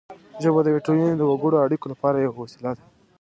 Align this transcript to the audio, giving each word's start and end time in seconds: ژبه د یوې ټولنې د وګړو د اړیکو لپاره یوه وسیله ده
ژبه 0.43 0.59
د 0.63 0.67
یوې 0.71 0.81
ټولنې 0.85 1.13
د 1.17 1.21
وګړو 1.29 1.51
د 1.57 1.61
اړیکو 1.65 1.85
لپاره 1.93 2.17
یوه 2.25 2.39
وسیله 2.43 2.71
ده 2.77 2.83